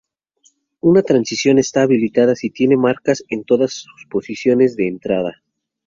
Una 0.79 1.03
transición 1.03 1.59
está 1.59 1.83
habilitada 1.83 2.33
si 2.35 2.49
tiene 2.49 2.75
marcas 2.75 3.23
en 3.29 3.43
todas 3.43 3.71
sus 3.73 4.07
posiciones 4.09 4.75
de 4.75 4.87
entrada. 4.87 5.43